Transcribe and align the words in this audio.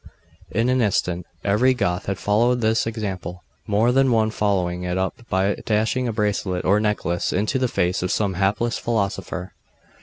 In 0.49 0.67
an 0.69 0.81
instant 0.81 1.27
every 1.43 1.75
Goth 1.75 2.07
had 2.07 2.17
followed 2.17 2.63
his 2.63 2.87
example: 2.87 3.43
more 3.67 3.91
than 3.91 4.11
one 4.11 4.31
following 4.31 4.81
it 4.81 4.97
up 4.97 5.21
by 5.29 5.53
dashing 5.63 6.07
a 6.07 6.11
bracelet 6.11 6.65
or 6.65 6.79
necklace 6.79 7.31
into 7.31 7.59
the 7.59 7.67
face 7.67 8.01
of 8.01 8.09
some 8.11 8.33
hapless 8.33 8.79
philosophaster. 8.79 9.51